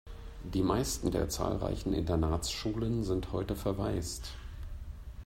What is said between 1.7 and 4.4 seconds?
Internatsschulen sind heute verwaist.